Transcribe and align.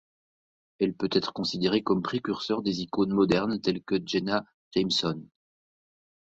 Elle 0.79 0.95
peut 0.95 1.09
être 1.11 1.31
considérée 1.31 1.83
comme 1.83 2.01
précurseur 2.01 2.63
des 2.63 2.81
icônes 2.81 3.13
modernes 3.13 3.61
telles 3.61 3.83
que 3.83 3.97
Jenna 4.03 4.45
Jameson. 4.75 5.21